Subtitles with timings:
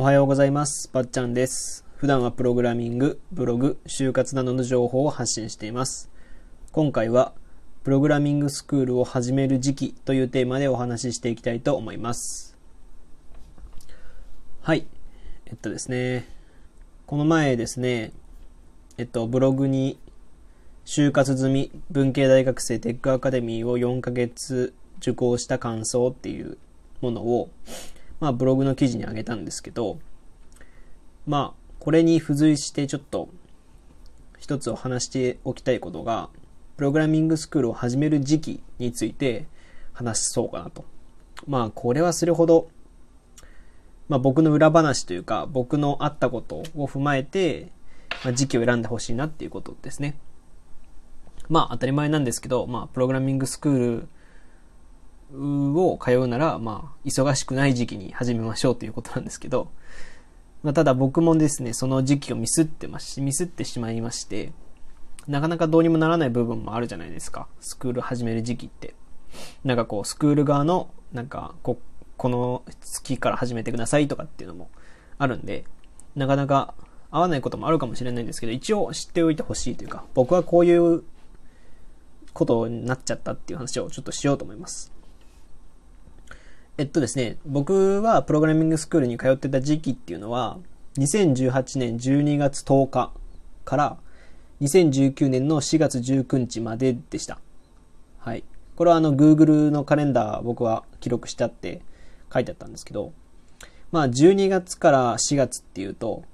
[0.00, 0.88] おはようございます。
[0.94, 1.84] ばっちゃんです。
[1.96, 6.10] 普段はプログラミング、ブログ、就活などの情報を発信しています。
[6.72, 7.34] 今回は、
[7.84, 12.56] プログラミングスクールを始める時期というテーマでお話ししていきたいと思います。
[14.62, 14.86] はい。
[15.44, 16.26] えっとですね、
[17.04, 18.12] この前ですね、
[18.96, 19.98] えっと、ブログに、
[20.86, 26.56] 就活済み文系大学生テックアカデミーを4ヶ月受講した感想っていう
[27.02, 27.50] ものを、
[28.20, 29.98] まあ、ブログの記事にあげたんですけど、
[31.26, 33.28] まあ、これに付随してちょっと
[34.38, 36.28] 一つお話しておきたいことが、
[36.76, 39.46] プログラミングスクールを始める時期について
[39.92, 40.84] 話そうかなと。
[41.46, 42.68] まあ、これはそれほど、
[44.08, 47.68] まあ僕の裏話というか、僕のあったことを踏まえて、
[48.24, 50.18] まあ、時期を選んでほしいなっていうことですね。
[51.48, 54.08] まあ当たり前なんですけど、まあプログラミングスクール
[55.34, 59.70] を通うなら、まあ忙しくない時期に始めましょうということなんですけど、
[60.62, 64.52] まあただ僕もですね、その時期をミスってまし、ミスってしまいまして、
[65.26, 67.46] なかなかどうにもならない部分もあるじゃないですか。
[67.60, 68.94] スクール始める時期って。
[69.64, 71.78] なんかこう、スクール側の、なんかこ、
[72.16, 74.70] この月から始めてくださいとかっていうのも
[75.18, 75.64] あるんで、
[76.16, 76.74] なかなか
[77.10, 81.04] 合わないこともあるかもしれないんですけど、一応知っておいてほしいというか、僕はこういう
[82.32, 84.92] ことになっちゃったっていう話をちょっとしようと思います。
[86.80, 90.56] えっとですね、僕はプログラミングスクールに通ってた時期っていうのは、
[90.96, 93.12] 2018年12月10日
[93.66, 93.98] から
[94.62, 97.38] 2019年の4月19日まででした。
[98.18, 98.44] はい。
[98.76, 101.82] これはあの Google のカレンダー僕は記録してあって
[102.32, 103.12] 書いてあったんですけど、
[103.92, 106.24] まあ12月から4月っていうと、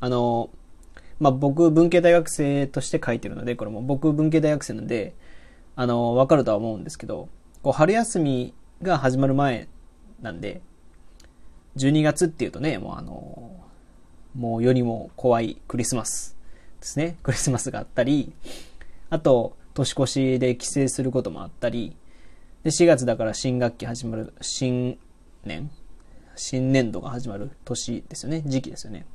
[0.00, 0.50] あの、
[1.20, 5.14] まあ僕文系大学生として書いてるので、これも僕文系大学生なんで、
[5.76, 7.28] あの、わかるとは思うんですけど、
[7.62, 9.68] こう春休みが始まる前
[10.20, 10.60] なんで、
[11.76, 13.56] 12月っていうとね、もうあの、
[14.34, 16.36] もう世にも怖いクリスマス
[16.80, 17.16] ですね。
[17.22, 18.32] クリスマスがあったり、
[19.10, 21.96] あと、年越しで帰省することもあったり、
[22.62, 24.98] で、4月だから新学期始まる、新
[25.44, 25.70] 年？
[26.34, 28.42] 新年度が始まる年ですよね。
[28.46, 29.06] 時期ですよね。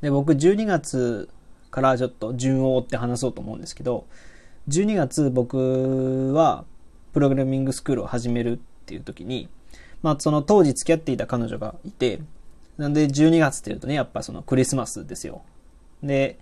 [0.00, 1.28] で、僕12月
[1.70, 4.06] からちょっと順を追って話そうと思うんですけど、
[4.68, 6.64] 12月僕は
[7.14, 9.48] プログラミングスクールを始めるっていう時に、
[10.02, 12.20] まあその当時付き合っていた彼女がいて、
[12.76, 15.42] なんで12月っていうとね、やっぱそのクリスマスですよ。
[16.02, 16.38] で、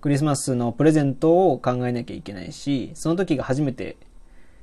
[0.00, 3.96] クリスマスのプレゼントを考えなきゃいけないし、その時が初めて、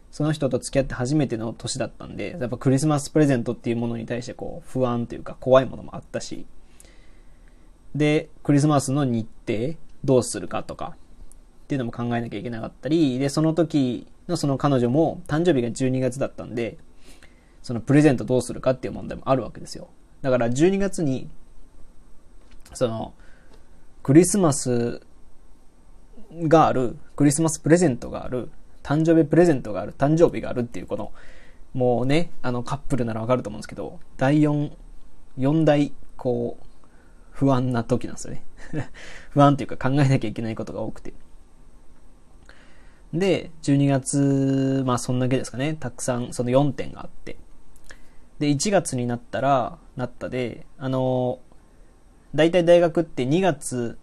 [0.10, 6.46] その人と付き合って初めての年だったんで、やっぱクリスマスプレゼントっていうものに対してこう不安というか怖いものもあったし、
[7.94, 16.78] で、クリスマスの日程どうするかとかっていうのも考えなきゃいけなかったり、で、その時のその彼女も誕生日が12月だったんで、
[17.62, 19.90] そのプレゼントどうするかっていう問題もあるわけですよ。
[20.22, 21.30] だから12月に、
[22.74, 23.14] その、
[24.02, 25.02] クリスマス
[26.34, 28.50] がある、クリスマスプレゼントがある、
[28.82, 31.12] 誕生日プレゼントがある、誕生日があるっていうこの、
[31.74, 34.72] もうね、あのカップルならわかると思うんですけど、第4、
[35.38, 36.66] 4大、こう、
[37.32, 38.44] 不安な時なんですよね。
[39.32, 41.14] 不安っていうか考えなきゃいけないことが多くて。
[43.14, 47.38] で、12月、まあそんだけですかね、たくさんその4点があって。
[48.40, 51.40] で、1月になったら、なったで、あの、
[52.34, 54.00] 大体大学って2月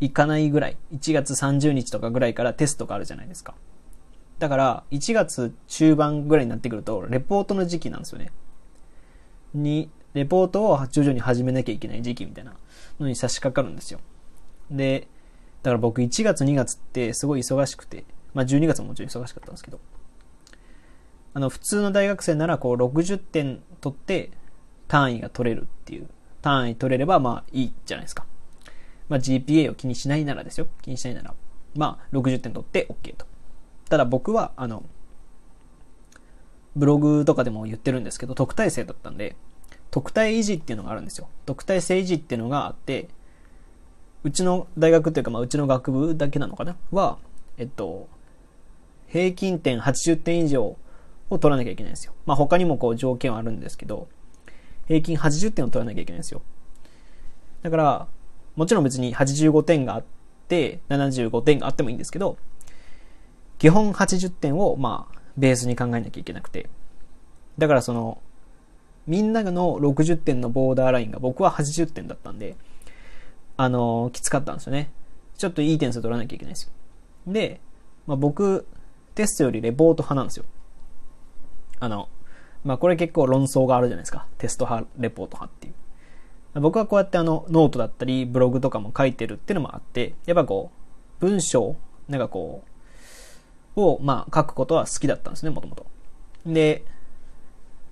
[0.00, 3.54] 行かないぐらい、1月30日とかぐらいからテストがあるじゃないですか。
[4.38, 8.32] だから、1月中盤ぐらいになってくると、レポートの時期なんですよね。
[9.54, 12.54] に、レポートを徐々に始めなきゃいけない時期みたいな
[12.98, 14.00] のに差し掛かるんですよ。
[14.70, 15.08] で、
[15.66, 18.04] だから僕1月2月ってすごい忙しくて、
[18.34, 19.80] まあ12月ももちろん忙しかったんですけど、
[21.34, 24.30] あの普通の大学生ならこう60点取って
[24.86, 26.08] 単位が取れるっていう、
[26.40, 28.26] 単位取れればまあいいじゃないですか。
[29.08, 30.68] まあ GPA を気にしないならですよ。
[30.82, 31.34] 気にしないなら。
[31.74, 33.26] まあ60点取って OK と。
[33.88, 34.84] ただ僕はあの、
[36.76, 39.34] ブログとかでも言ってるんですけど、特待生だったんで、
[39.90, 41.28] 特待維持っていうのがあるんですよ。
[41.44, 43.08] 特待生維持っていうのがあって、
[44.24, 46.76] うちの大学というか、まあ、うちの学部だけなのかな？
[46.90, 47.18] は、
[47.58, 48.08] えっと、
[49.06, 50.76] 平均点80点以上
[51.30, 52.12] を取らなきゃいけないんですよ。
[52.26, 54.08] まあ、他にもこう条件はあるんですけど、
[54.86, 56.42] 平均80点を取らなきゃいけないんですよ。
[57.62, 58.06] だから、
[58.56, 60.04] もちろん別に85点があっ
[60.48, 62.36] て、75点があってもいいんですけど、
[63.58, 66.68] 基本80点を、まあ、ベースに考えなきゃいけなくて。
[67.58, 68.20] だからその、
[69.06, 72.56] みんなの60点のボーダーラインが僕は80点だったんで、
[73.56, 74.90] あの、きつかったんですよね。
[75.36, 76.70] ちょっといい点数取らなきゃいけないんですよ。
[77.26, 77.60] で、
[78.06, 78.66] まあ、僕、
[79.14, 80.44] テストよりレポート派なんですよ。
[81.80, 82.08] あの、
[82.64, 84.26] まあこれ結構論争があるじゃないですか。
[84.38, 86.60] テスト派、レポート派っていう。
[86.60, 90.70] 僕はこうやってあの、ノートだったり、ブログとかも書いてるっていうのもあって、やっぱこ
[91.20, 91.76] う、文章、
[92.08, 92.64] なんかこ
[93.76, 95.86] う、を、まあ書くことは好きだったんですね、もともと。
[96.44, 96.84] で、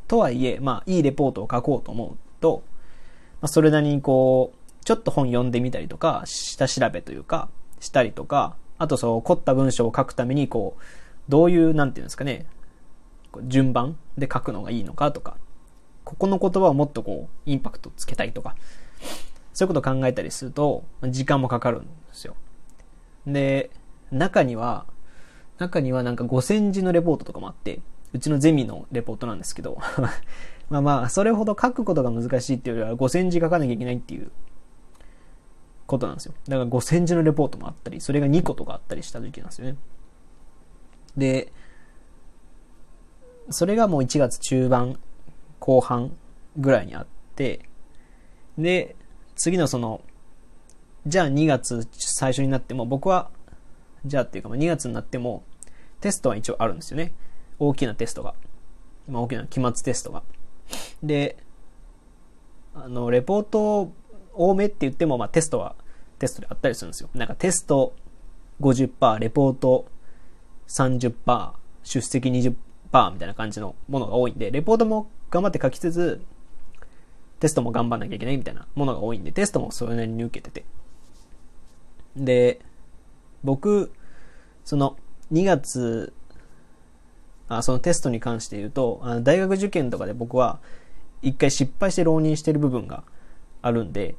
[0.09, 2.63] とはいえ、まあいいレポートを書こうと思うと、
[3.41, 7.49] まあ、それなりにこう、ちょっと本読んでみたりとか、下調べというか、
[7.81, 10.83] したりとか、あとそう、凝った文章を書くために、こう、
[11.29, 12.47] どういう、なんていうんですかね、
[13.45, 15.37] 順番で書くのがいいのかとか、
[16.05, 18.57] ここの言葉をもっとこう、インパクトつけたいとか、
[19.55, 22.37] そういうことを考えたりすると、時間もかかるんですよ。
[23.27, 23.71] で、
[24.11, 24.87] 中には、
[25.59, 27.81] 中にはなんか5000字のレポートとかもあって、
[28.13, 29.79] うちのゼミのレポートなんですけど、
[30.69, 34.31] まあまあ、それほど書くことが難しいっていうよりは5000字書かなきゃいけないっていう
[35.87, 36.35] ことなんですよ。
[36.49, 39.77] だから5000字のレポートもあったり、それが2個とかあったりした時期なんですよね。
[41.17, 41.53] で、
[43.51, 44.99] それがもう1月中盤、
[45.59, 46.17] 後半
[46.57, 47.69] ぐらいにあって、
[48.59, 48.97] で、
[49.37, 50.01] 次のその、
[51.07, 53.31] じゃあ2月最初になっても、僕は、
[54.07, 55.45] じゃあっていうか2月になっても、
[56.01, 57.13] テストは一応あるんですよね。
[57.59, 58.35] 大きなテストが。
[59.09, 60.23] まあ大きな期末テストが。
[61.03, 61.37] で、
[62.75, 63.93] あの、レポート
[64.37, 65.75] 多めって言っても、まあテストは
[66.19, 67.09] テストであったりするんですよ。
[67.15, 67.95] なんかテスト
[68.61, 69.87] 50%、レポート
[70.69, 71.53] 30%、
[71.83, 72.55] 出席20%
[73.13, 76.23] みたいな感じのものが多いんで、レポートも頑張って書きつつ、
[77.41, 80.65] テストも頑張んなきゃいけないみたいなものが多いんで、テストもそれなりに受けてて。
[82.17, 82.61] で、
[83.43, 83.93] 僕、
[84.65, 84.97] その
[85.33, 86.13] 2月、
[87.49, 90.61] あそのテストに関して言うと、あの大学受験とかで僕は
[91.21, 93.05] 一回失敗して浪人してる部分が
[93.61, 94.15] あるんで、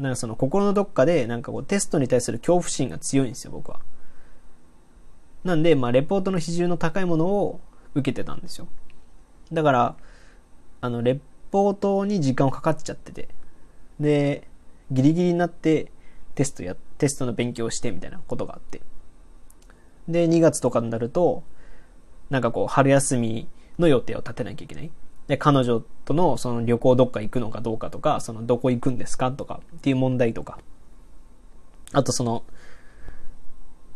[0.00, 3.80] なんかその心のどっかでなんかこうテストに対する恐怖心が強いんですよ、僕は。
[5.44, 7.60] なんで、まあレポートの比重の高いものを
[7.94, 8.66] 受けてたんですよ。
[9.52, 9.96] だから、
[10.80, 11.20] あの、レ
[11.50, 13.28] ポートに時間をかかっちゃってて、
[13.98, 14.48] で、
[14.90, 15.92] ギリギリになって
[16.34, 18.80] テストや、テストの勉強をしてみたいなことがあって。
[20.08, 21.42] で、2月とかになると、
[22.30, 23.48] なんかこう、春休み
[23.78, 24.90] の予定を立てなきゃいけない。
[25.30, 30.58] で、彼女とのその旅行どっか行くのかどうかとか、そのどこ行くんですかとかっていう問題とか。
[31.92, 32.42] あとその、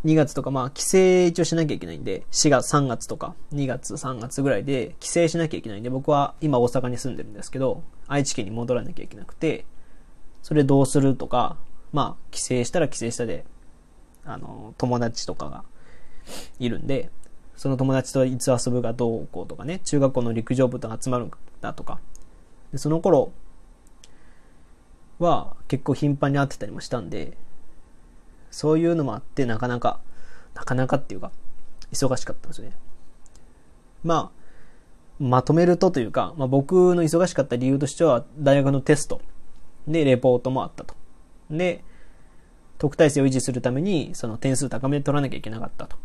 [0.04, 9.64] 2月とか、まあ、帰省一応しなきゃいけないんで、4月、3月とか、2月、3月ぐらいで帰省しなきゃいけないんで、僕は今大阪に住んでるんですけど、愛知県に戻らなきゃいけなくて、
[10.40, 11.56] それどうするとか、
[11.92, 13.44] まあ、帰省したら帰省したで、
[14.24, 15.64] あの、友達とかが
[16.60, 17.10] いるんで、
[17.56, 21.30] その友達といつ遊ぶがどうこうとかね、中学校の陸上部と集まるん
[21.60, 22.00] だとか、
[22.72, 23.32] でその頃
[25.18, 27.36] は結構頻繁に会ってたりもしたんで、
[28.50, 30.00] そういうのもあって、なかなか、
[30.54, 31.32] なかなかっていうか、
[31.92, 32.76] 忙しかったんですよね。
[34.04, 34.44] まあ、
[35.18, 39.20] まとめるとというか、まあ、僕の忙しかった理由としては、大学のテスト
[39.88, 40.94] でレポートもあったと。
[41.50, 41.82] で、
[42.78, 45.96] 特待生を維持するために、その点数高めで取らなきゃいけなかったと。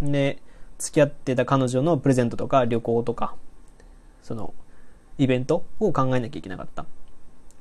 [0.00, 0.42] で、
[0.82, 3.36] 付き合ってた彼女のプレゼントとか旅行とか、
[4.20, 4.52] その、
[5.16, 6.82] イベントを考えなきゃいけなかった。
[6.82, 6.86] っ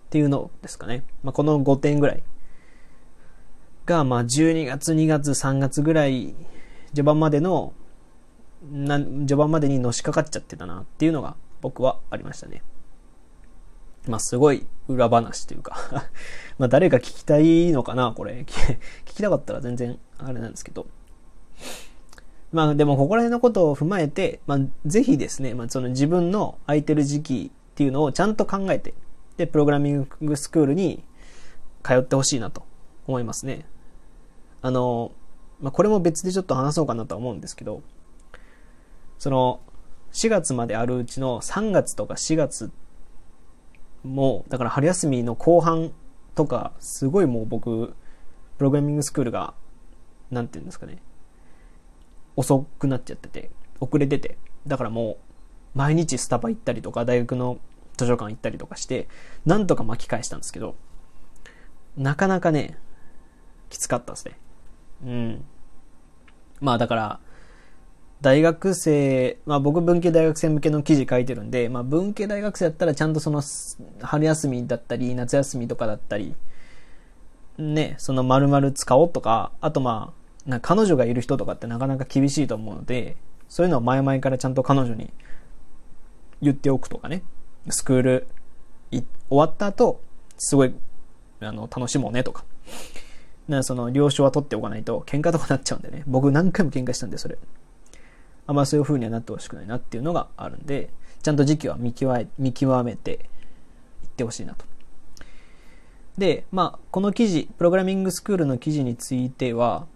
[0.10, 1.04] ていうのですかね。
[1.24, 2.24] まあ、この5点ぐらい
[3.86, 6.34] が、まあ、12月、2月、3月ぐらい、
[6.90, 7.74] 序盤までの、
[8.72, 12.64] な、序盤までにのしかかっちゃってたなっていうのが僕はありましたね。
[14.08, 15.78] まあ、すごい裏話というか
[16.58, 18.46] まあ、誰か聞きたいのかなこれ。
[18.48, 20.88] 聞きたかったら全然あれなんですけど。
[22.52, 28.94] まあ、でもここら辺のことを踏まえて、まあ、ぜひですね、まあ、その自分の空いてる時期っていうのをちゃんと考えて、
[29.38, 31.04] で、プログラミングスクールに
[31.84, 32.64] 通ってほしいなと
[33.08, 33.66] 思いますね。
[34.62, 35.12] あの、
[35.62, 37.82] まあ、これも別でちょっと話そうかなとは思うんですけど、
[39.18, 39.62] その、
[40.12, 42.72] 4月まであるうちの3月とか4月
[44.04, 45.92] も、だから春休みの後半
[46.36, 47.94] とか、すごいもう僕、
[48.58, 49.54] プログラミングスクールが、
[50.30, 51.02] なんていうんですかね、
[52.36, 55.18] 遅くなっちゃってて、遅れてて、だからも
[55.76, 57.58] う、毎日スタバ行ったりとか、大学の
[57.98, 59.08] 図書館行ったりとかして、
[59.46, 60.76] なんとか巻き返したんですけど、
[61.98, 62.78] なかなかね、
[63.70, 64.38] きつかったですね。
[65.06, 65.46] うん。
[66.60, 67.20] まあだから、
[68.22, 73.42] 大学生、まあ僕文系大学生向けの記事書いてるんで、まあ文系大学生だったらちゃんとその
[74.02, 76.36] 春休みだったり、夏休みとかだったり、
[77.58, 83.18] ね、その丸々使おうとか、あとまあ、な彼女がいる人とかってなかなか厳しいと思うので、
[83.48, 85.12] そういうのを前々からちゃんと彼女に
[86.42, 87.24] 言っておくとかね、
[87.70, 88.28] スクール
[88.92, 90.02] 終わった後、
[90.38, 90.74] すごい、
[91.40, 92.44] あの、楽しもうねとか。
[93.48, 96.04] なその了承は取っておかないと喧嘩とかなっちゃうんでね。
[96.06, 97.38] 僕何回も喧嘩したんで、それ。
[98.48, 100.90] あんまそういう風にはなってほしくないなっていうのがあるんで、
[101.22, 103.12] ちゃんと時期は見極め見極めて
[104.04, 104.66] いってほしいなと。
[106.18, 109.88] で、まあ、この記事、プログラミングスクールの記事については、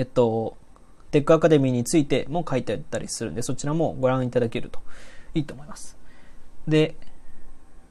[0.00, 0.56] えっと、
[1.10, 4.80] テックアカデミーについても書いてあったりするんで、そちらもご覧いただけると
[5.34, 5.98] いいと思います。
[6.66, 6.96] で、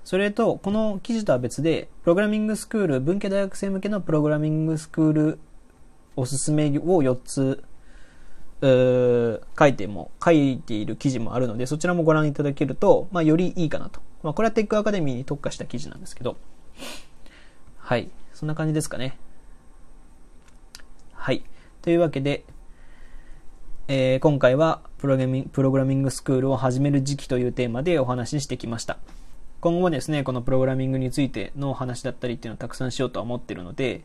[0.03, 5.39] それと、この記事とは別で、プログラミングスクール、文系大学生向けのプログラミングスクール
[6.15, 7.63] おすすめを4つ、
[8.61, 14.01] 書いても、書いている記事もあるので、そちらもご覧いただけると、まあ、よりいいかなと。
[14.23, 16.37] まあ、これはテックアカデミーに特化した記事なんですけど、
[17.77, 18.09] はい。
[18.33, 19.19] そんな感じですかね。
[21.13, 21.43] はい。
[21.89, 22.45] というわけで、
[23.87, 28.99] えー、今回はプログラミプログラミングスクールを始める時期というテーマでお話ししてきました。
[29.59, 34.03] 今後もですね、このプログラミングについてのお話だったりっていうのをたくさんしようとは思ってるので、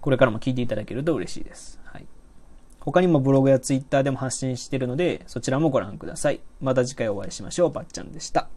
[0.00, 1.78] これからも聞いていただけると嬉しいです。
[1.84, 2.06] はい。
[2.80, 6.40] 他にもブログやツイッターでも発信しているので、そちらもご覧ください。
[6.62, 7.70] また次回お会いしましょう。
[7.70, 8.48] ばっちゃんでした。